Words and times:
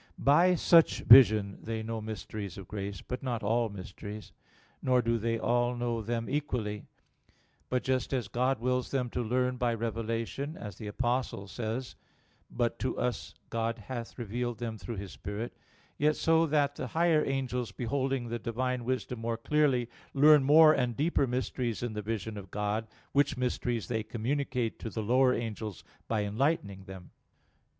By 0.17 0.55
such 0.55 1.01
vision 1.01 1.59
they 1.61 1.83
know 1.83 2.01
mysteries 2.01 2.57
of 2.57 2.67
grace, 2.67 3.01
but 3.03 3.21
not 3.21 3.43
all 3.43 3.69
mysteries: 3.69 4.31
nor 4.81 4.99
do 4.99 5.19
they 5.19 5.37
all 5.37 5.75
know 5.75 6.01
them 6.01 6.27
equally; 6.27 6.85
but 7.69 7.83
just 7.83 8.11
as 8.11 8.27
God 8.27 8.59
wills 8.59 8.89
them 8.89 9.11
to 9.11 9.21
learn 9.21 9.57
by 9.57 9.75
revelation; 9.75 10.57
as 10.57 10.75
the 10.79 10.87
Apostle 10.87 11.47
says 11.47 11.95
(1 12.49 12.57
Cor. 12.57 12.57
2:10): 12.57 12.57
"But 12.57 12.79
to 12.79 12.97
us 12.97 13.35
God 13.51 13.77
hath 13.77 14.17
revealed 14.17 14.57
them 14.57 14.79
through 14.79 14.95
His 14.97 15.11
Spirit"; 15.11 15.55
yet 15.99 16.15
so 16.15 16.47
that 16.47 16.73
the 16.73 16.87
higher 16.87 17.23
angels 17.23 17.71
beholding 17.71 18.27
the 18.29 18.39
Divine 18.39 18.83
wisdom 18.83 19.19
more 19.19 19.37
clearly, 19.37 19.87
learn 20.15 20.43
more 20.43 20.73
and 20.73 20.97
deeper 20.97 21.27
mysteries 21.27 21.83
in 21.83 21.93
the 21.93 22.01
vision 22.01 22.37
of 22.39 22.49
God, 22.49 22.87
which 23.11 23.37
mysteries 23.37 23.87
they 23.87 24.01
communicate 24.01 24.79
to 24.79 24.89
the 24.89 25.03
lower 25.03 25.35
angels 25.35 25.83
by 26.07 26.23
enlightening 26.23 26.85
them. 26.85 27.11